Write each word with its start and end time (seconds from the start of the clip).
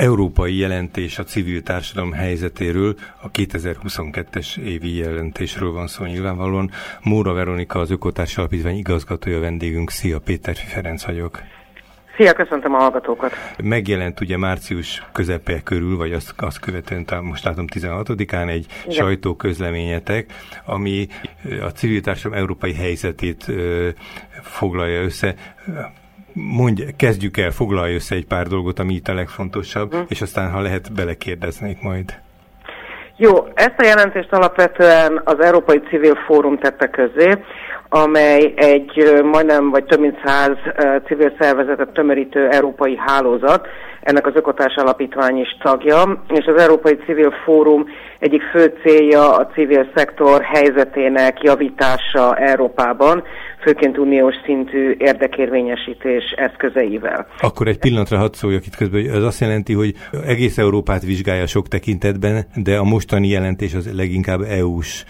európai 0.00 0.56
jelentés 0.56 1.18
a 1.18 1.24
civil 1.24 1.62
társadalom 1.62 2.12
helyzetéről, 2.12 2.94
a 3.22 3.30
2022-es 3.30 4.56
évi 4.56 4.96
jelentésről 4.96 5.72
van 5.72 5.86
szó 5.86 6.04
nyilvánvalóan. 6.04 6.70
Móra 7.02 7.32
Veronika, 7.32 7.78
az 7.78 7.90
Ökotárs 7.90 8.38
Alapítvány 8.38 8.76
igazgatója 8.76 9.40
vendégünk. 9.40 9.90
Szia, 9.90 10.18
Péter 10.18 10.56
Ferenc 10.56 11.04
vagyok. 11.04 11.40
Szia, 12.16 12.32
köszöntöm 12.32 12.74
a 12.74 12.78
hallgatókat. 12.78 13.32
Megjelent 13.62 14.20
ugye 14.20 14.36
március 14.36 15.02
közepe 15.12 15.62
körül, 15.62 15.96
vagy 15.96 16.12
azt, 16.12 16.34
azt 16.36 16.58
követően, 16.58 17.04
most 17.22 17.44
látom 17.44 17.64
16-án 17.74 18.48
egy 18.48 18.66
Igen. 18.82 18.96
sajtóközleményetek, 18.96 20.32
ami 20.64 21.06
a 21.62 21.68
civil 21.68 22.00
társadalom 22.00 22.38
európai 22.38 22.74
helyzetét 22.74 23.48
ö, 23.48 23.88
foglalja 24.42 25.02
össze 25.02 25.34
mondj, 26.32 26.82
kezdjük 26.96 27.36
el, 27.36 27.50
foglalj 27.50 27.94
össze 27.94 28.14
egy 28.14 28.26
pár 28.26 28.46
dolgot, 28.46 28.78
ami 28.78 28.94
itt 28.94 29.08
a 29.08 29.14
legfontosabb, 29.14 29.94
hm. 29.94 30.00
és 30.08 30.20
aztán, 30.20 30.50
ha 30.50 30.60
lehet, 30.60 30.92
belekérdeznék 30.92 31.82
majd. 31.82 32.14
Jó, 33.16 33.46
ezt 33.54 33.74
a 33.78 33.84
jelentést 33.84 34.32
alapvetően 34.32 35.20
az 35.24 35.40
Európai 35.40 35.80
Civil 35.88 36.14
Fórum 36.14 36.58
tette 36.58 36.86
közé, 36.86 37.36
amely 37.92 38.52
egy 38.56 39.20
majdnem 39.22 39.70
vagy 39.70 39.84
több 39.84 40.00
mint 40.00 40.18
száz 40.24 40.56
civil 41.06 41.32
szervezetet 41.38 41.92
tömörítő 41.92 42.48
európai 42.48 42.96
hálózat, 42.96 43.66
ennek 44.00 44.26
az 44.26 44.34
Ökotárs 44.34 44.74
Alapítvány 44.74 45.36
is 45.36 45.56
tagja, 45.62 46.24
és 46.28 46.44
az 46.46 46.60
Európai 46.60 46.96
Civil 47.06 47.30
Fórum 47.44 47.86
egyik 48.18 48.42
fő 48.42 48.74
célja 48.84 49.36
a 49.36 49.46
civil 49.46 49.90
szektor 49.94 50.42
helyzetének 50.42 51.42
javítása 51.42 52.36
Európában, 52.36 53.22
főként 53.62 53.98
uniós 53.98 54.34
szintű 54.44 54.94
érdekérvényesítés 54.98 56.34
eszközeivel. 56.36 57.26
Akkor 57.40 57.68
egy 57.68 57.78
pillanatra 57.78 58.18
hadd 58.18 58.32
szóljak 58.32 58.66
itt 58.66 58.76
közben, 58.76 59.10
ez 59.10 59.22
azt 59.22 59.40
jelenti, 59.40 59.72
hogy 59.72 59.94
egész 60.26 60.58
Európát 60.58 61.02
vizsgálja 61.02 61.46
sok 61.46 61.68
tekintetben, 61.68 62.44
de 62.54 62.76
a 62.76 62.84
mostani 62.84 63.28
jelentés 63.28 63.74
az 63.74 63.96
leginkább 63.96 64.40
EU-s 64.40 65.04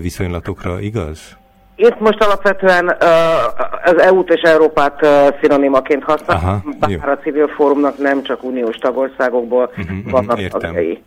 viszonylatokra 0.00 0.80
igaz? 0.80 1.40
Itt 1.82 2.00
most 2.00 2.22
alapvetően 2.22 2.84
uh, 2.84 2.96
az 3.84 3.98
EU-t 3.98 4.30
és 4.30 4.40
Európát 4.40 5.02
uh, 5.02 5.10
szinonimaként 5.40 6.04
használom, 6.04 6.62
bár 6.78 6.90
jó. 6.90 6.98
a 7.00 7.18
civil 7.22 7.48
fórumnak 7.48 7.98
nem 7.98 8.22
csak 8.22 8.42
uniós 8.42 8.76
tagországokból 8.76 9.70
uh-huh, 9.76 10.10
vannak 10.10 10.36
uh-huh, 10.36 10.60
tagjai. 10.60 11.02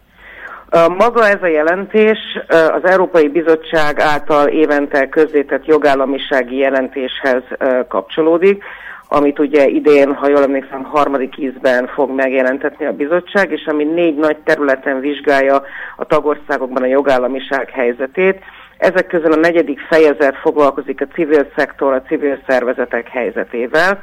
Uh, 0.72 0.96
maga 0.98 1.28
ez 1.28 1.42
a 1.42 1.48
jelentés 1.48 2.18
uh, 2.36 2.76
az 2.76 2.86
Európai 2.86 3.28
Bizottság 3.28 4.00
által 4.00 4.48
évente 4.48 5.10
közzétett 5.10 5.66
jogállamisági 5.66 6.58
jelentéshez 6.58 7.44
uh, 7.60 7.88
kapcsolódik, 7.88 8.64
amit 9.08 9.40
ugye 9.40 9.68
idén, 9.68 10.14
ha 10.14 10.28
jól 10.30 10.44
emlékszem, 10.44 10.84
harmadik 10.84 11.38
ízben 11.38 11.88
fog 11.88 12.10
megjelentetni 12.10 12.86
a 12.86 12.92
bizottság, 12.92 13.52
és 13.52 13.66
ami 13.66 13.84
négy 13.84 14.16
nagy 14.16 14.38
területen 14.38 15.00
vizsgálja 15.00 15.62
a 15.96 16.06
tagországokban 16.06 16.84
a 16.84 16.86
jogállamiság 16.86 17.70
helyzetét, 17.70 18.40
ezek 18.86 19.08
közül 19.08 19.32
a 19.32 19.36
negyedik 19.36 19.80
fejezet 19.80 20.36
foglalkozik 20.36 21.02
a 21.02 21.14
civil 21.14 21.52
szektor, 21.56 21.94
a 21.94 22.02
civil 22.02 22.40
szervezetek 22.48 23.08
helyzetével, 23.08 24.00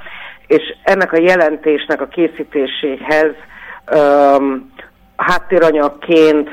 és 0.46 0.62
ennek 0.82 1.12
a 1.12 1.20
jelentésnek 1.20 2.00
a 2.00 2.06
készítéséhez 2.06 3.30
um, 3.94 4.72
háttéranyagként, 5.16 6.50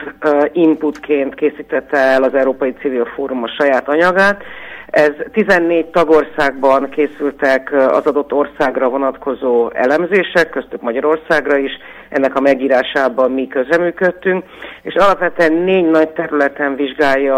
inputként 0.52 1.36
készítette 1.36 1.98
el 1.98 2.24
az 2.24 2.34
Európai 2.34 2.74
Civil 2.74 3.06
Fórum 3.06 3.44
a 3.44 3.56
saját 3.58 3.88
anyagát, 3.88 4.44
ez 4.90 5.12
14 5.32 5.86
tagországban 5.86 6.90
készültek 6.90 7.72
az 7.74 8.06
adott 8.06 8.34
országra 8.34 8.90
vonatkozó 8.90 9.70
elemzések, 9.74 10.50
köztük 10.50 10.82
Magyarországra 10.82 11.58
is, 11.58 11.72
ennek 12.10 12.36
a 12.36 12.40
megírásában 12.40 13.32
mi 13.32 13.48
közeműködtünk, 13.48 14.44
és 14.82 14.96
alapvetően 14.96 15.54
négy 15.54 15.90
nagy 15.90 16.10
területen 16.10 16.76
vizsgálja 16.76 17.38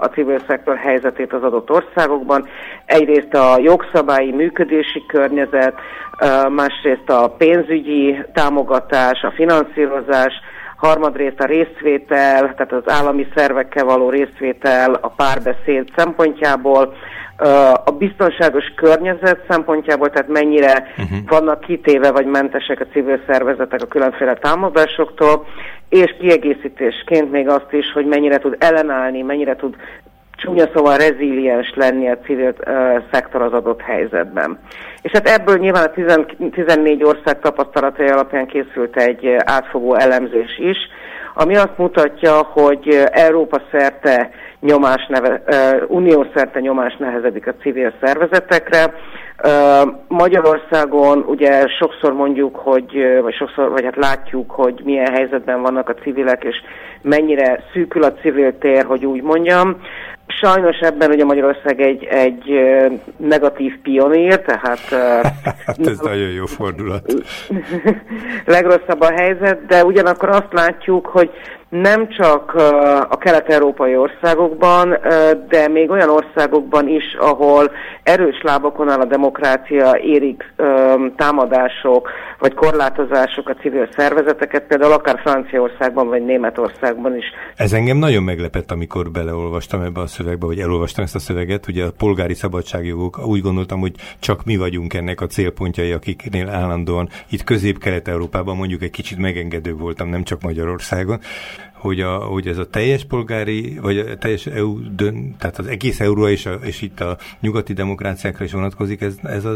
a 0.00 0.08
civil 0.08 0.40
szektor 0.48 0.76
helyzetét 0.76 1.32
az 1.32 1.42
adott 1.42 1.70
országokban. 1.70 2.48
Egyrészt 2.84 3.34
a 3.34 3.58
jogszabályi 3.58 4.32
működési 4.32 5.06
környezet, 5.06 5.74
másrészt 6.48 7.10
a 7.10 7.34
pénzügyi 7.38 8.18
támogatás, 8.32 9.22
a 9.22 9.30
finanszírozás, 9.30 10.32
harmadrészt 10.78 11.40
a 11.40 11.46
részvétel, 11.46 12.54
tehát 12.54 12.72
az 12.72 12.82
állami 12.92 13.26
szervekkel 13.34 13.84
való 13.84 14.10
részvétel 14.10 14.94
a 14.94 15.08
párbeszéd 15.08 15.88
szempontjából, 15.96 16.94
a 17.84 17.90
biztonságos 17.90 18.64
környezet 18.76 19.44
szempontjából, 19.48 20.10
tehát 20.10 20.28
mennyire 20.28 20.92
uh-huh. 20.98 21.18
vannak 21.26 21.60
kitéve 21.60 22.10
vagy 22.10 22.26
mentesek 22.26 22.80
a 22.80 22.86
civil 22.92 23.20
szervezetek 23.26 23.82
a 23.82 23.86
különféle 23.86 24.34
támadásoktól, 24.34 25.46
és 25.88 26.16
kiegészítésként 26.20 27.30
még 27.30 27.48
azt 27.48 27.72
is, 27.72 27.92
hogy 27.92 28.06
mennyire 28.06 28.38
tud 28.38 28.56
ellenállni, 28.58 29.22
mennyire 29.22 29.56
tud 29.56 29.76
csúnya 30.38 30.70
szóval 30.74 30.96
reziliens 30.96 31.72
lenni 31.74 32.08
a 32.08 32.18
civil 32.18 32.54
uh, 32.66 33.02
szektor 33.12 33.42
az 33.42 33.52
adott 33.52 33.80
helyzetben. 33.80 34.58
És 35.02 35.10
hát 35.10 35.28
ebből 35.28 35.56
nyilván 35.56 35.84
a 35.84 35.90
10, 35.90 36.18
14 36.50 37.04
ország 37.04 37.40
tapasztalatai 37.40 38.06
alapján 38.06 38.46
készült 38.46 38.96
egy 38.96 39.34
átfogó 39.44 39.94
elemzés 39.94 40.58
is, 40.58 40.76
ami 41.34 41.56
azt 41.56 41.76
mutatja, 41.78 42.36
hogy 42.36 43.02
Európa 43.10 43.60
szerte 43.70 44.30
nyomás 44.60 45.06
neve, 45.08 45.42
uh, 45.46 45.90
uniós 45.90 46.26
szerte 46.34 46.60
nyomás 46.60 46.96
nehezedik 46.96 47.46
a 47.46 47.54
civil 47.62 47.92
szervezetekre. 48.02 48.94
Magyarországon 50.08 51.24
ugye 51.26 51.66
sokszor 51.78 52.12
mondjuk, 52.12 52.56
hogy, 52.56 53.18
vagy 53.22 53.34
sokszor, 53.34 53.70
vagy 53.70 53.84
hát 53.84 53.96
látjuk, 53.96 54.50
hogy 54.50 54.80
milyen 54.84 55.12
helyzetben 55.12 55.62
vannak 55.62 55.88
a 55.88 55.94
civilek, 55.94 56.44
és 56.44 56.56
mennyire 57.02 57.64
szűkül 57.72 58.02
a 58.02 58.12
civil 58.12 58.58
tér, 58.58 58.84
hogy 58.84 59.06
úgy 59.06 59.22
mondjam. 59.22 59.80
Sajnos 60.26 60.78
ebben 60.78 61.10
ugye 61.10 61.24
Magyarország 61.24 61.80
egy, 61.80 62.04
egy 62.04 62.60
negatív 63.16 63.78
pionír, 63.82 64.40
tehát... 64.40 64.80
hát 65.66 65.86
ez 65.86 65.98
nagyon 65.98 66.30
jó 66.30 66.46
fordulat. 66.46 67.14
legrosszabb 68.44 69.00
a 69.00 69.12
helyzet, 69.12 69.66
de 69.66 69.84
ugyanakkor 69.84 70.28
azt 70.28 70.52
látjuk, 70.52 71.06
hogy 71.06 71.30
nem 71.68 72.08
csak 72.08 72.54
a 73.10 73.18
kelet-európai 73.18 73.96
országokban, 73.96 74.98
de 75.48 75.68
még 75.68 75.90
olyan 75.90 76.08
országokban 76.10 76.88
is, 76.88 77.16
ahol 77.18 77.70
erős 78.02 78.40
lábakon 78.42 78.88
áll 78.88 79.00
a 79.00 79.04
demokrácia, 79.04 79.98
érik 80.02 80.52
támadások 81.16 82.08
vagy 82.38 82.54
korlátozások 82.54 83.48
a 83.48 83.54
civil 83.54 83.88
szervezeteket, 83.96 84.66
például 84.66 84.92
akár 84.92 85.20
Franciaországban 85.20 86.08
vagy 86.08 86.24
Németországban 86.24 87.16
is. 87.16 87.24
Ez 87.56 87.72
engem 87.72 87.96
nagyon 87.96 88.22
meglepett, 88.22 88.70
amikor 88.70 89.10
beleolvastam 89.10 89.80
ebbe 89.80 90.00
a 90.00 90.06
szövegbe, 90.06 90.46
vagy 90.46 90.58
elolvastam 90.58 91.04
ezt 91.04 91.14
a 91.14 91.18
szöveget, 91.18 91.68
ugye 91.68 91.84
a 91.84 91.92
polgári 91.98 92.34
szabadságjogok, 92.34 93.26
úgy 93.26 93.40
gondoltam, 93.40 93.80
hogy 93.80 93.92
csak 94.18 94.44
mi 94.44 94.56
vagyunk 94.56 94.94
ennek 94.94 95.20
a 95.20 95.26
célpontjai, 95.26 95.92
akiknél 95.92 96.48
állandóan 96.48 97.08
itt 97.30 97.44
közép-kelet-európában 97.44 98.56
mondjuk 98.56 98.82
egy 98.82 98.90
kicsit 98.90 99.18
megengedő 99.18 99.74
voltam, 99.74 100.08
nem 100.08 100.22
csak 100.22 100.42
Magyarországon, 100.42 101.18
hogy, 101.80 102.00
a, 102.00 102.16
hogy 102.16 102.46
ez 102.46 102.58
a 102.58 102.70
teljes 102.70 103.04
polgári, 103.04 103.78
vagy 103.82 103.98
a 103.98 104.16
teljes 104.16 104.46
EU, 104.46 104.94
dön, 104.94 105.36
tehát 105.38 105.58
az 105.58 105.66
egész 105.66 106.00
euró 106.00 106.28
és, 106.28 106.46
a, 106.46 106.52
és 106.62 106.82
itt 106.82 107.00
a 107.00 107.16
nyugati 107.40 107.72
demokráciákra 107.72 108.44
is 108.44 108.52
vonatkozik, 108.52 109.00
ez, 109.00 109.16
ez 109.22 109.44
a, 109.44 109.54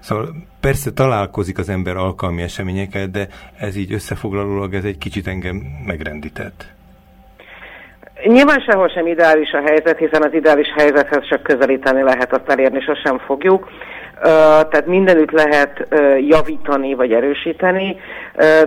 szóval 0.00 0.34
persze 0.60 0.92
találkozik 0.92 1.58
az 1.58 1.68
ember 1.68 1.96
alkalmi 1.96 2.42
eseményekkel, 2.42 3.06
de 3.06 3.28
ez 3.58 3.76
így 3.76 3.92
összefoglalólag 3.92 4.74
ez 4.74 4.84
egy 4.84 4.98
kicsit 4.98 5.26
engem 5.26 5.56
megrendített. 5.86 6.66
Nyilván 8.24 8.60
sehol 8.60 8.88
sem 8.88 9.06
ideális 9.06 9.52
a 9.52 9.60
helyzet, 9.60 9.98
hiszen 9.98 10.22
az 10.22 10.34
ideális 10.34 10.72
helyzethez 10.76 11.28
csak 11.28 11.42
közelíteni 11.42 12.02
lehet, 12.02 12.32
azt 12.32 12.48
elérni 12.48 12.80
sosem 12.80 13.18
fogjuk 13.18 13.68
tehát 14.22 14.86
mindenütt 14.86 15.30
lehet 15.30 15.88
javítani 16.28 16.94
vagy 16.94 17.12
erősíteni, 17.12 17.96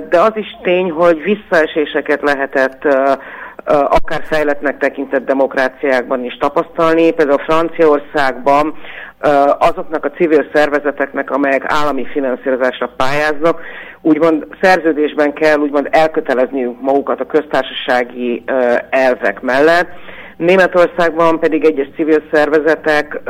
de 0.09 0.19
az 0.19 0.31
is 0.33 0.57
tény, 0.63 0.91
hogy 0.91 1.21
visszaeséseket 1.23 2.21
lehetett 2.21 2.83
akár 3.65 4.21
fejletnek 4.23 4.77
tekintett 4.77 5.25
demokráciákban 5.25 6.23
is 6.23 6.37
tapasztalni. 6.37 7.11
Például 7.11 7.37
Franciaországban 7.37 8.73
azoknak 9.59 10.05
a 10.05 10.11
civil 10.11 10.45
szervezeteknek, 10.53 11.31
amelyek 11.31 11.63
állami 11.67 12.05
finanszírozásra 12.05 12.89
pályáznak, 12.97 13.61
úgymond 14.01 14.47
szerződésben 14.61 15.33
kell 15.33 15.57
úgymond 15.57 15.87
elkötelezniük 15.91 16.81
magukat 16.81 17.19
a 17.19 17.25
köztársasági 17.25 18.43
elvek 18.89 19.41
mellett. 19.41 19.87
Németországban 20.37 21.39
pedig 21.39 21.65
egyes 21.65 21.87
civil 21.95 22.21
szervezetek 22.31 23.21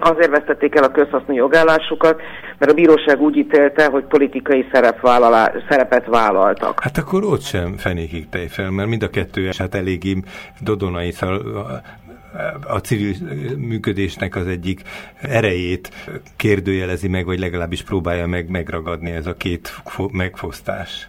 Azért 0.00 0.30
vesztették 0.30 0.74
el 0.74 0.82
a 0.82 0.90
közhasznú 0.90 1.34
jogállásukat, 1.34 2.20
mert 2.58 2.70
a 2.70 2.74
bíróság 2.74 3.20
úgy 3.20 3.36
ítélte, 3.36 3.86
hogy 3.86 4.04
politikai 4.04 4.66
szerepet 5.68 6.06
vállaltak. 6.06 6.80
Hát 6.82 6.98
akkor 6.98 7.24
ott 7.24 7.42
sem 7.42 7.76
fenékig 7.76 8.28
tejfel, 8.28 8.70
mert 8.70 8.88
mind 8.88 9.02
a 9.02 9.10
kettő 9.10 9.48
hát 9.58 9.74
eléggé 9.74 10.16
dodonai, 10.60 11.12
a 12.68 12.78
civil 12.78 13.14
működésnek 13.56 14.36
az 14.36 14.46
egyik 14.46 14.80
erejét 15.22 15.90
kérdőjelezi 16.36 17.08
meg, 17.08 17.26
vagy 17.26 17.38
legalábbis 17.38 17.82
próbálja 17.82 18.26
meg 18.26 18.50
megragadni 18.50 19.10
ez 19.10 19.26
a 19.26 19.34
két 19.34 19.74
megfosztás. 20.12 21.08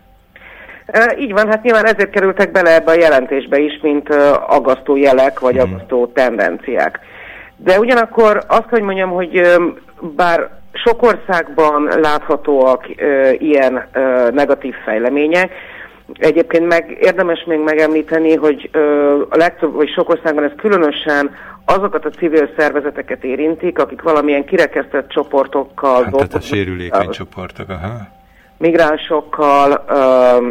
Így 1.19 1.31
van, 1.31 1.47
hát 1.47 1.63
nyilván 1.63 1.85
ezért 1.85 2.09
kerültek 2.09 2.51
bele 2.51 2.75
ebbe 2.75 2.91
a 2.91 2.99
jelentésbe 2.99 3.59
is, 3.59 3.79
mint 3.81 4.09
agasztó 4.47 4.95
jelek, 4.95 5.39
vagy 5.39 5.57
hmm. 5.57 5.73
agasztó 5.73 6.07
tendenciák. 6.07 6.99
De 7.63 7.79
ugyanakkor 7.79 8.43
azt, 8.47 8.69
hogy 8.69 8.81
mondjam, 8.81 9.09
hogy 9.09 9.59
bár 10.15 10.49
sok 10.73 11.03
országban 11.03 11.83
láthatóak 12.01 12.85
ilyen 13.37 13.87
negatív 14.31 14.73
fejlemények, 14.85 15.51
Egyébként 16.19 16.67
meg 16.67 16.97
érdemes 16.99 17.43
még 17.45 17.59
megemlíteni, 17.59 18.35
hogy 18.35 18.69
ö, 18.71 19.21
a 19.29 19.37
legtöbb, 19.37 19.73
vagy 19.73 19.89
sok 19.89 20.09
országban 20.09 20.43
ez 20.43 20.51
különösen 20.57 21.35
azokat 21.65 22.05
a 22.05 22.09
civil 22.09 22.49
szervezeteket 22.57 23.23
érintik, 23.23 23.79
akik 23.79 24.01
valamilyen 24.01 24.45
kirekesztett 24.45 25.09
csoportokkal 25.09 26.03
hát, 26.03 26.11
Tehát 26.11 26.33
a 26.33 26.39
sérülékeny 26.39 27.09
csoportok, 27.09 27.69
aha. 27.69 28.07
Migránsokkal, 28.57 29.85
ö, 29.87 30.49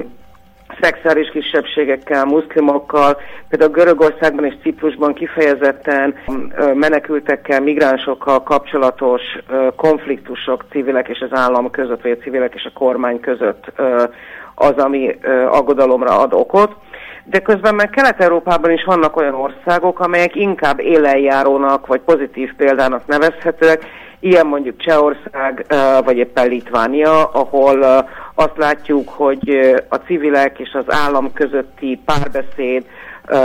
szexuális 0.80 1.30
kisebbségekkel, 1.30 2.24
muszlimokkal, 2.24 3.16
például 3.48 3.70
Görögországban 3.70 4.44
és 4.44 4.54
Ciprusban 4.62 5.14
kifejezetten 5.14 6.14
menekültekkel, 6.74 7.60
migránsokkal 7.60 8.42
kapcsolatos 8.42 9.22
konfliktusok 9.76 10.64
civilek 10.70 11.08
és 11.08 11.20
az 11.30 11.38
állam 11.38 11.70
között, 11.70 12.02
vagy 12.02 12.10
a 12.10 12.22
civilek 12.22 12.54
és 12.54 12.64
a 12.64 12.78
kormány 12.78 13.20
között 13.20 13.72
az, 14.54 14.76
ami 14.76 15.18
aggodalomra 15.50 16.18
ad 16.18 16.32
okot. 16.32 16.74
De 17.24 17.38
közben 17.38 17.74
meg 17.74 17.90
Kelet-Európában 17.90 18.70
is 18.70 18.84
vannak 18.84 19.16
olyan 19.16 19.34
országok, 19.34 20.00
amelyek 20.00 20.36
inkább 20.36 20.80
élenjárónak 20.80 21.86
vagy 21.86 22.00
pozitív 22.00 22.54
példának 22.56 23.06
nevezhetőek, 23.06 23.84
ilyen 24.20 24.46
mondjuk 24.46 24.76
Csehország, 24.78 25.66
vagy 26.04 26.16
éppen 26.16 26.48
Litvánia, 26.48 27.24
ahol 27.24 27.82
azt 28.34 28.56
látjuk, 28.56 29.08
hogy 29.08 29.74
a 29.88 29.96
civilek 29.96 30.58
és 30.58 30.72
az 30.72 30.94
állam 30.94 31.32
közötti 31.32 32.00
párbeszéd, 32.04 32.84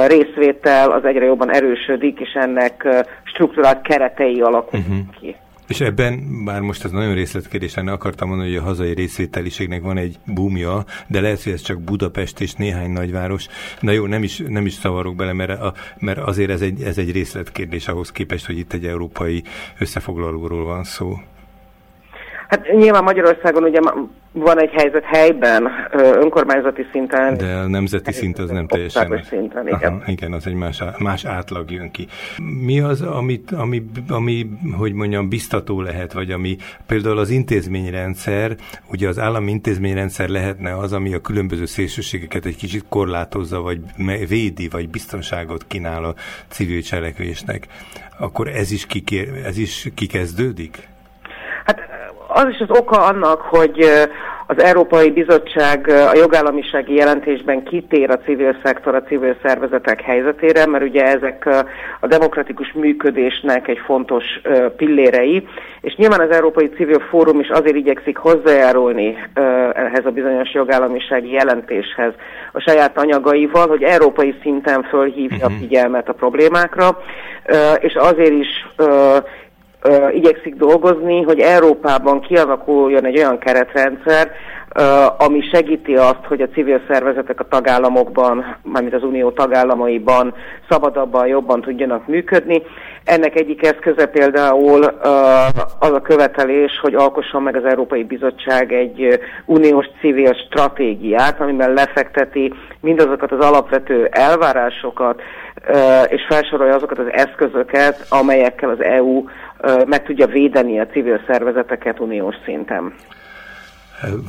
részvétel 0.08 0.92
az 0.92 1.06
egyre 1.06 1.26
jobban 1.26 1.54
erősödik, 1.54 2.20
és 2.20 2.34
ennek 2.34 2.88
struktúrált 3.24 3.82
keretei 3.82 4.42
alakulnak 4.42 4.90
uh-huh. 4.90 5.20
ki. 5.20 5.36
És 5.68 5.82
ebben, 5.82 6.44
bár 6.46 6.62
most 6.62 6.84
ez 6.84 6.92
nagyon 6.92 7.14
részletkérdés 7.14 7.74
lenne, 7.74 7.92
akartam 7.92 8.28
mondani, 8.28 8.50
hogy 8.50 8.58
a 8.58 8.64
hazai 8.64 8.94
részvételiségnek 8.94 9.82
van 9.82 9.98
egy 9.98 10.20
búmja, 10.26 10.86
de 11.08 11.22
lehet, 11.22 11.44
hogy 11.44 11.54
ez 11.54 11.62
csak 11.62 11.82
Budapest 11.82 12.42
és 12.42 12.54
néhány 12.54 12.92
nagyváros. 12.92 13.48
Na 13.80 13.92
jó, 13.92 14.06
nem 14.06 14.24
is, 14.24 14.38
nem 14.48 14.66
is 14.66 14.74
szavarok 14.74 15.16
bele, 15.16 15.34
mert, 15.34 15.62
a, 15.62 15.74
mert 16.00 16.18
azért 16.18 16.50
ez 16.50 16.62
egy, 16.62 16.82
ez 16.82 16.98
egy 16.98 17.12
részletkérdés 17.12 17.88
ahhoz 17.88 18.12
képest, 18.12 18.46
hogy 18.46 18.58
itt 18.58 18.74
egy 18.74 18.86
európai 18.86 19.44
összefoglalóról 19.80 20.64
van 20.64 20.84
szó. 20.84 21.18
Hát 22.56 22.72
nyilván 22.72 23.04
Magyarországon 23.04 23.64
ugye 23.64 23.80
van 24.32 24.60
egy 24.60 24.72
helyzet 24.72 25.04
helyben, 25.04 25.70
önkormányzati 25.94 26.86
szinten. 26.92 27.38
De 27.38 27.56
a 27.56 27.68
nemzeti 27.68 28.12
szint 28.12 28.40
az 28.40 28.50
nem 28.50 28.68
teljesen. 28.68 29.24
Szinten, 29.30 29.68
igen. 29.68 29.94
Aha, 29.94 30.12
igen, 30.12 30.34
az 30.34 30.48
egy 30.48 30.54
más, 30.54 30.84
más 30.98 31.26
átlag 31.26 31.72
jön 31.72 31.92
ki. 31.92 32.08
Mi 32.66 32.80
az, 32.80 33.02
amit, 33.02 33.52
ami, 33.52 33.86
ami, 34.10 34.50
hogy 34.78 34.94
mondjam, 34.94 35.30
biztató 35.30 35.82
lehet, 35.82 36.14
vagy 36.14 36.32
ami 36.32 36.58
például 36.88 37.18
az 37.18 37.30
intézményrendszer, 37.30 38.56
ugye 38.92 39.08
az 39.08 39.20
állami 39.20 39.52
intézményrendszer 39.52 40.30
lehetne 40.30 40.78
az, 40.78 40.94
ami 40.94 41.14
a 41.14 41.20
különböző 41.20 41.66
szélsőségeket 41.66 42.46
egy 42.46 42.56
kicsit 42.56 42.86
korlátozza, 42.90 43.62
vagy 43.62 43.80
védi, 44.28 44.68
vagy 44.68 44.90
biztonságot 44.90 45.66
kínál 45.68 46.04
a 46.04 46.14
civil 46.48 46.82
cselekvésnek. 46.82 47.68
Akkor 48.20 48.48
ez 48.48 48.72
is, 48.72 48.86
kikér, 48.86 49.28
ez 49.46 49.58
is 49.58 49.90
kikezdődik? 49.96 50.94
Az 52.38 52.48
is 52.50 52.60
az 52.60 52.78
oka 52.78 52.98
annak, 52.98 53.42
hogy 53.42 53.86
az 54.48 54.64
Európai 54.64 55.12
Bizottság 55.12 55.88
a 55.88 56.16
jogállamisági 56.16 56.94
jelentésben 56.94 57.64
kitér 57.64 58.10
a 58.10 58.18
civil 58.18 58.58
szektor, 58.64 58.96
a 58.96 59.04
civil 59.04 59.36
szervezetek 59.44 60.02
helyzetére, 60.02 60.66
mert 60.66 60.84
ugye 60.84 61.04
ezek 61.04 61.50
a 62.00 62.08
demokratikus 62.08 62.74
működésnek 62.74 63.68
egy 63.68 63.80
fontos 63.86 64.24
pillérei, 64.78 65.48
és 65.82 65.96
nyilván 65.96 66.20
az 66.20 66.36
Európai 66.36 66.70
Civil 66.70 67.00
Fórum 67.00 67.40
is 67.40 67.50
azért 67.50 67.76
igyekszik 67.76 68.18
hozzájárulni 68.18 69.18
ehhez 69.74 70.06
a 70.06 70.12
bizonyos 70.12 70.54
jogállamisági 70.54 71.32
jelentéshez 71.32 72.14
a 72.52 72.60
saját 72.60 72.98
anyagaival, 72.98 73.68
hogy 73.68 73.84
európai 73.84 74.36
szinten 74.42 74.84
fölhívja 74.84 75.46
a 75.46 75.50
mhm. 75.50 75.58
figyelmet 75.58 76.10
a 76.10 76.14
problémákra, 76.14 76.98
és 77.80 77.96
azért 77.96 78.34
is 78.34 78.66
igyekszik 80.14 80.56
dolgozni, 80.56 81.22
hogy 81.22 81.40
Európában 81.40 82.22
kialakuljon 82.22 83.06
egy 83.06 83.18
olyan 83.18 83.38
keretrendszer, 83.40 84.32
ami 85.18 85.42
segíti 85.52 85.96
azt, 85.96 86.26
hogy 86.28 86.42
a 86.42 86.48
civil 86.48 86.82
szervezetek 86.90 87.40
a 87.40 87.48
tagállamokban, 87.48 88.56
mármint 88.64 88.94
az 88.94 89.04
unió 89.04 89.32
tagállamaiban 89.32 90.34
szabadabban, 90.70 91.28
jobban 91.28 91.62
tudjanak 91.62 92.08
működni. 92.08 92.62
Ennek 93.04 93.36
egyik 93.36 93.66
eszköze 93.66 94.06
például 94.06 94.84
az 95.80 95.92
a 95.92 96.02
követelés, 96.04 96.80
hogy 96.82 96.94
alkosson 96.96 97.44
meg 97.44 97.56
az 97.56 97.66
Európai 97.66 98.04
Bizottság 98.04 98.74
egy 98.74 99.20
uniós 99.46 99.86
civil 100.00 100.34
stratégiát, 100.34 101.42
amiben 101.42 101.74
lefekteti 101.74 102.54
mindazokat 102.82 103.32
az 103.32 103.46
alapvető 103.46 104.08
elvárásokat, 104.12 105.22
és 106.08 106.26
felsorolja 106.30 106.76
azokat 106.76 107.00
az 107.00 107.12
eszközöket, 107.12 108.06
amelyekkel 108.10 108.70
az 108.70 108.84
EU 108.84 109.24
meg 109.86 110.04
tudja 110.04 110.28
védeni 110.28 110.80
a 110.80 110.88
civil 110.88 111.22
szervezeteket 111.28 112.00
uniós 112.00 112.36
szinten. 112.46 112.94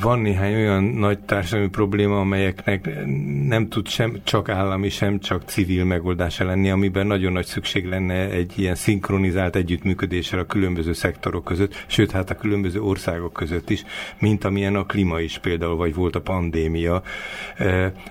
Van 0.00 0.18
néhány 0.18 0.54
olyan 0.54 0.84
nagy 0.84 1.18
társadalmi 1.18 1.70
probléma, 1.70 2.20
amelyeknek 2.20 3.06
nem 3.46 3.68
tud 3.68 3.88
sem 3.88 4.20
csak 4.24 4.48
állami, 4.48 4.88
sem 4.88 5.18
csak 5.18 5.42
civil 5.46 5.84
megoldása 5.84 6.44
lenni, 6.44 6.70
amiben 6.70 7.06
nagyon 7.06 7.32
nagy 7.32 7.44
szükség 7.44 7.86
lenne 7.86 8.30
egy 8.30 8.52
ilyen 8.56 8.74
szinkronizált 8.74 9.56
együttműködésre 9.56 10.40
a 10.40 10.46
különböző 10.46 10.92
szektorok 10.92 11.44
között, 11.44 11.84
sőt, 11.86 12.10
hát 12.10 12.30
a 12.30 12.34
különböző 12.34 12.82
országok 12.82 13.32
között 13.32 13.70
is, 13.70 13.84
mint 14.18 14.44
amilyen 14.44 14.74
a 14.74 14.86
klíma 14.86 15.20
is 15.20 15.38
például, 15.38 15.76
vagy 15.76 15.94
volt 15.94 16.16
a 16.16 16.20
pandémia. 16.20 17.02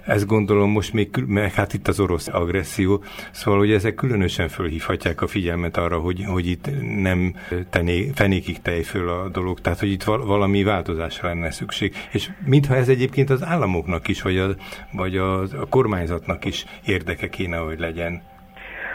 Ezt 0.05 0.25
gondolom 0.25 0.71
most 0.71 0.93
még, 0.93 1.09
meg 1.25 1.53
hát 1.53 1.73
itt 1.73 1.87
az 1.87 1.99
orosz 1.99 2.27
agresszió, 2.27 3.03
szóval 3.31 3.59
hogy 3.59 3.71
ezek 3.71 3.95
különösen 3.95 4.47
fölhívhatják 4.47 5.21
a 5.21 5.27
figyelmet 5.27 5.77
arra, 5.77 5.99
hogy, 5.99 6.23
hogy 6.25 6.47
itt 6.47 6.69
nem 7.01 7.35
tené, 7.69 8.11
fenékig 8.15 8.61
tej 8.61 8.83
föl 8.83 9.09
a 9.09 9.29
dolog, 9.29 9.61
tehát 9.61 9.79
hogy 9.79 9.91
itt 9.91 10.03
valami 10.03 10.63
változásra 10.63 11.27
lenne 11.27 11.44
szükség. 11.51 11.95
És 12.12 12.30
mintha 12.45 12.75
ez 12.75 12.88
egyébként 12.88 13.30
az 13.30 13.44
államoknak 13.44 14.07
is, 14.07 14.21
vagy 14.21 14.38
a, 14.38 14.47
vagy 14.92 15.18
a, 15.18 15.42
a 15.42 15.68
kormányzatnak 15.69 16.46
is 16.46 16.65
érdeke 16.86 17.27
kéne, 17.29 17.58
hogy 17.58 17.79
legyen. 17.79 18.22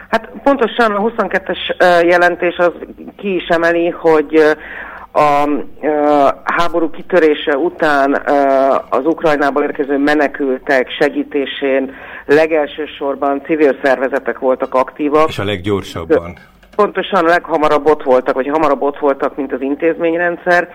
Hát 0.08 0.30
pontosan 0.42 0.92
a 0.92 1.00
22-es 1.00 1.58
jelentés 2.04 2.56
az 2.56 2.72
ki 3.16 3.34
is 3.34 3.46
emeli, 3.46 3.88
hogy 3.88 4.56
a 5.12 5.44
háború 6.44 6.90
kitörése 6.90 7.56
után 7.56 8.22
az 8.90 9.04
Ukrajnából 9.04 9.62
érkező 9.62 9.98
menekültek 9.98 10.90
segítésén 10.98 11.94
legelsősorban 12.26 13.42
civil 13.44 13.76
szervezetek 13.82 14.38
voltak 14.38 14.74
aktívak. 14.74 15.28
És 15.28 15.38
a 15.38 15.44
leggyorsabban. 15.44 16.36
Pontosan 16.76 17.24
a 17.24 17.28
leghamarabb 17.28 17.86
ott 17.86 18.02
voltak, 18.02 18.34
vagy 18.34 18.48
hamarabb 18.48 18.82
ott 18.82 18.98
voltak, 18.98 19.36
mint 19.36 19.52
az 19.52 19.60
intézményrendszer, 19.60 20.68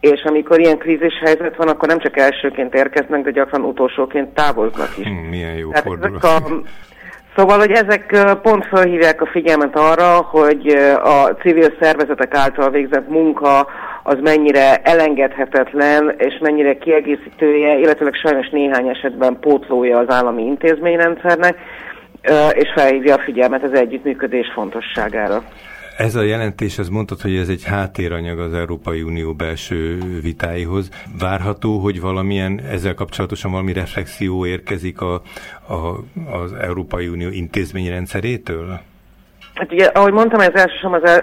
és 0.00 0.22
amikor 0.22 0.60
ilyen 0.60 0.78
krízis 0.78 1.18
helyzet 1.24 1.56
van, 1.56 1.68
akkor 1.68 1.88
nem 1.88 1.98
csak 1.98 2.18
elsőként 2.18 2.74
érkeznek, 2.74 3.22
de 3.22 3.30
gyakran 3.30 3.64
utolsóként 3.64 4.28
távoznak 4.28 4.98
is. 4.98 5.06
Hmm, 5.06 5.14
milyen 5.14 5.54
jó 5.54 5.70
fordulat. 5.70 6.24
A, 6.24 6.38
szóval, 7.36 7.58
hogy 7.58 7.70
ezek 7.70 8.16
pont 8.42 8.66
felhívják 8.66 9.22
a 9.22 9.26
figyelmet 9.26 9.76
arra, 9.76 10.16
hogy 10.16 10.68
a 11.02 11.36
civil 11.42 11.74
szervezetek 11.80 12.34
által 12.34 12.70
végzett 12.70 13.08
munka 13.08 13.66
az 14.02 14.16
mennyire 14.20 14.76
elengedhetetlen, 14.76 16.14
és 16.18 16.38
mennyire 16.40 16.78
kiegészítője, 16.78 17.78
illetve 17.78 18.10
sajnos 18.12 18.48
néhány 18.48 18.88
esetben 18.88 19.38
pótlója 19.40 19.98
az 19.98 20.10
állami 20.10 20.42
intézményrendszernek, 20.42 21.58
és 22.52 22.72
felhívja 22.74 23.14
a 23.14 23.22
figyelmet 23.24 23.62
az 23.62 23.72
együttműködés 23.72 24.50
fontosságára. 24.54 25.42
Ez 26.00 26.14
a 26.14 26.22
jelentés, 26.22 26.78
az 26.78 26.88
mondtad, 26.88 27.20
hogy 27.20 27.36
ez 27.36 27.48
egy 27.48 27.64
háttéranyag 27.64 28.38
az 28.38 28.54
Európai 28.54 29.02
Unió 29.02 29.32
belső 29.32 29.98
vitáihoz. 30.22 30.88
Várható, 31.18 31.78
hogy 31.78 32.00
valamilyen 32.00 32.60
ezzel 32.70 32.94
kapcsolatosan 32.94 33.50
valami 33.50 33.72
reflexió 33.72 34.46
érkezik 34.46 35.00
a, 35.00 35.14
a, 35.68 35.74
az 36.42 36.52
Európai 36.60 37.08
Unió 37.08 37.28
intézményrendszerétől? 37.28 38.80
Hát 39.54 39.72
ugye, 39.72 39.84
ahogy 39.84 40.12
mondtam, 40.12 40.40
ez 40.40 40.54
elsősorban 40.54 41.00
az, 41.02 41.22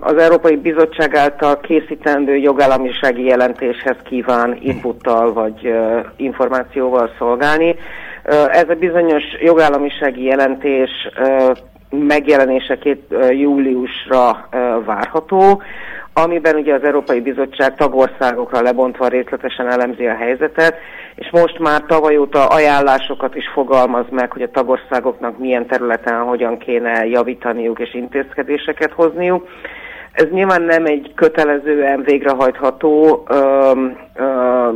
az 0.00 0.16
Európai 0.16 0.56
Bizottság 0.56 1.14
által 1.14 1.60
készítendő 1.60 2.36
jogállamisági 2.36 3.24
jelentéshez 3.24 3.96
kíván 4.04 4.58
inputtal 4.62 5.32
vagy 5.32 5.66
uh, 5.66 6.04
információval 6.16 7.10
szolgálni. 7.18 7.70
Uh, 7.70 8.56
ez 8.56 8.68
a 8.68 8.74
bizonyos 8.74 9.24
jogállamisági 9.40 10.24
jelentés 10.24 10.90
megjelenése 11.90 12.78
két 12.78 13.14
júliusra 13.30 14.48
várható. 14.84 15.62
amiben 16.12 16.56
ugye 16.56 16.74
az 16.74 16.82
Európai 16.82 17.20
Bizottság 17.20 17.76
tagországokra 17.76 18.62
lebontva 18.62 19.08
részletesen 19.08 19.70
elemzi 19.70 20.06
a 20.06 20.14
helyzetet, 20.14 20.74
és 21.14 21.28
most 21.30 21.58
már 21.58 21.82
tavaly 21.86 22.16
óta 22.16 22.46
ajánlásokat 22.46 23.34
is 23.34 23.48
fogalmaz 23.52 24.04
meg, 24.10 24.32
hogy 24.32 24.42
a 24.42 24.50
tagországoknak 24.50 25.38
milyen 25.38 25.66
területen 25.66 26.22
hogyan 26.22 26.58
kéne 26.58 27.06
javítaniuk 27.06 27.78
és 27.78 27.94
intézkedéseket 27.94 28.92
hozniuk. 28.92 29.48
Ez 30.12 30.26
nyilván 30.30 30.62
nem 30.62 30.84
egy 30.84 31.12
kötelezően 31.14 32.02
végrehajtható, 32.02 33.24
ö, 33.28 33.72
ö, 34.14 34.68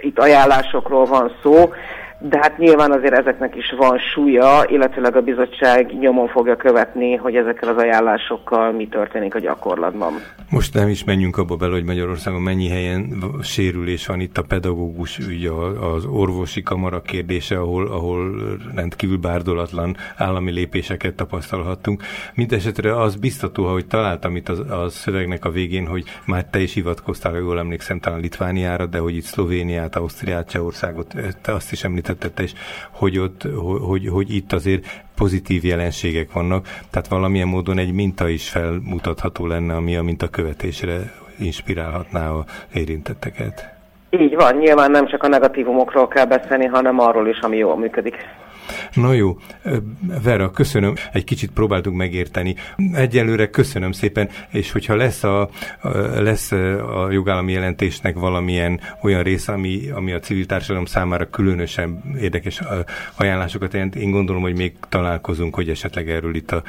itt 0.00 0.18
ajánlásokról 0.18 1.04
van 1.04 1.32
szó, 1.42 1.72
de 2.18 2.38
hát 2.40 2.58
nyilván 2.58 2.92
azért 2.92 3.18
ezeknek 3.18 3.56
is 3.56 3.74
van 3.78 3.98
súlya, 3.98 4.64
illetőleg 4.66 5.16
a 5.16 5.20
bizottság 5.20 5.98
nyomon 5.98 6.28
fogja 6.28 6.56
követni, 6.56 7.14
hogy 7.14 7.36
ezekkel 7.36 7.68
az 7.68 7.76
ajánlásokkal 7.76 8.72
mi 8.72 8.88
történik 8.88 9.34
a 9.34 9.38
gyakorlatban. 9.38 10.12
Most 10.50 10.74
nem 10.74 10.88
is 10.88 11.04
menjünk 11.04 11.36
abba 11.36 11.56
bele, 11.56 11.72
hogy 11.72 11.84
Magyarországon 11.84 12.40
mennyi 12.40 12.68
helyen 12.68 13.24
sérülés 13.42 14.06
van 14.06 14.20
itt 14.20 14.38
a 14.38 14.42
pedagógus 14.42 15.18
ügy, 15.18 15.46
az 15.80 16.04
orvosi 16.04 16.62
kamara 16.62 17.00
kérdése, 17.02 17.58
ahol, 17.58 17.86
ahol 17.86 18.34
rendkívül 18.74 19.18
bárdolatlan 19.18 19.96
állami 20.16 20.52
lépéseket 20.52 21.14
tapasztalhattunk. 21.14 22.02
Mindenesetre 22.34 23.00
az 23.00 23.16
biztató, 23.16 23.64
hogy 23.64 23.86
találtam 23.86 24.36
itt 24.36 24.48
a, 24.48 24.82
a 24.82 24.88
szövegnek 24.88 25.44
a 25.44 25.50
végén, 25.50 25.86
hogy 25.86 26.04
már 26.26 26.44
te 26.44 26.58
is 26.60 26.74
hivatkoztál, 26.74 27.36
jól 27.36 27.58
emlékszem, 27.58 27.98
talán 27.98 28.20
Litvániára, 28.20 28.86
de 28.86 28.98
hogy 28.98 29.16
itt 29.16 29.24
Szlovéniát, 29.24 29.96
Ausztriát, 29.96 30.50
Csehországot, 30.50 31.14
te 31.42 31.52
azt 31.52 31.72
is 31.72 31.84
említ 31.84 32.05
említette 32.08 32.42
is, 32.42 32.52
hogy, 32.90 33.18
ott, 33.18 33.42
hogy, 33.86 34.08
hogy 34.08 34.34
itt 34.34 34.52
azért 34.52 35.04
pozitív 35.16 35.64
jelenségek 35.64 36.32
vannak, 36.32 36.66
tehát 36.90 37.08
valamilyen 37.08 37.48
módon 37.48 37.78
egy 37.78 37.92
minta 37.92 38.28
is 38.28 38.48
felmutatható 38.48 39.46
lenne, 39.46 39.74
ami 39.74 39.96
a 39.96 40.02
mintakövetésre 40.02 41.12
inspirálhatná 41.38 42.30
a 42.30 42.44
érintetteket. 42.74 43.74
Így 44.10 44.34
van, 44.34 44.56
nyilván 44.56 44.90
nem 44.90 45.06
csak 45.06 45.22
a 45.22 45.28
negatívumokról 45.28 46.08
kell 46.08 46.24
beszélni, 46.24 46.66
hanem 46.66 46.98
arról 46.98 47.28
is, 47.28 47.38
ami 47.38 47.56
jól 47.56 47.76
működik. 47.76 48.16
Na 48.96 49.12
jó, 49.12 49.36
Vera, 50.24 50.50
köszönöm, 50.50 50.94
egy 51.12 51.24
kicsit 51.24 51.50
próbáltunk 51.50 51.96
megérteni. 51.96 52.54
Egyelőre 52.94 53.50
köszönöm 53.50 53.92
szépen, 53.92 54.28
és 54.50 54.72
hogyha 54.72 54.96
lesz 54.96 55.24
a, 55.24 55.48
lesz 56.18 56.52
a 56.94 57.08
jogállami 57.10 57.52
jelentésnek 57.52 58.14
valamilyen 58.14 58.80
olyan 59.02 59.22
része, 59.22 59.52
ami, 59.52 59.80
ami 59.94 60.12
a 60.12 60.18
civil 60.18 60.46
társadalom 60.46 60.84
számára 60.84 61.30
különösen 61.30 62.02
érdekes 62.20 62.62
ajánlásokat 63.16 63.72
jelent, 63.72 63.94
én 63.94 64.10
gondolom, 64.10 64.42
hogy 64.42 64.56
még 64.56 64.72
találkozunk, 64.88 65.54
hogy 65.54 65.68
esetleg 65.68 66.10
erről 66.10 66.34
itt 66.34 66.50
a 66.50 66.62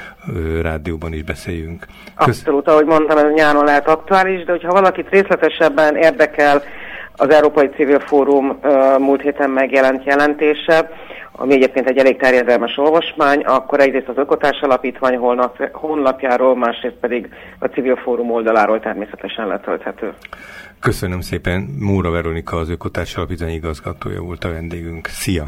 rádióban 0.61 1.13
is 1.13 1.23
beszéljünk. 1.23 1.85
Kösz... 2.15 2.39
Abszolút, 2.39 2.67
ahogy 2.67 2.85
mondtam, 2.85 3.17
ez 3.17 3.33
nyáron 3.33 3.63
lehet 3.63 3.87
aktuális, 3.87 4.43
de 4.43 4.51
hogyha 4.51 4.71
valakit 4.71 5.09
részletesebben 5.09 5.95
érdekel 5.95 6.63
az 7.15 7.29
Európai 7.29 7.69
Civil 7.75 7.99
Fórum 7.99 8.59
múlt 8.97 9.21
héten 9.21 9.49
megjelent 9.49 10.05
jelentése, 10.05 10.89
ami 11.39 11.53
egyébként 11.53 11.89
egy 11.89 11.97
elég 11.97 12.17
terjedelmes 12.17 12.77
olvasmány, 12.77 13.39
akkor 13.39 13.79
egyrészt 13.79 14.07
az 14.07 14.17
Ökotárs 14.17 14.59
Alapítvány 14.61 15.17
honlapjáról, 15.71 16.55
másrészt 16.55 16.95
pedig 16.95 17.29
a 17.59 17.65
Civil 17.65 17.95
Fórum 17.95 18.31
oldaláról 18.31 18.79
természetesen 18.79 19.47
letölthető. 19.47 20.13
Köszönöm 20.79 21.21
szépen, 21.21 21.67
Móra 21.79 22.11
Veronika 22.11 22.57
az 22.57 22.69
Ökotárs 22.69 23.15
Alapítvány 23.15 23.53
igazgatója 23.53 24.21
volt 24.21 24.43
a 24.43 24.49
vendégünk. 24.49 25.07
Szia! 25.07 25.45